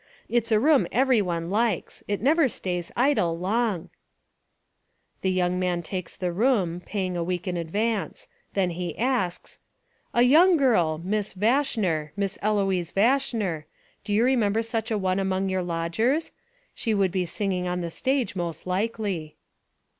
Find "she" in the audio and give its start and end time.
16.73-16.95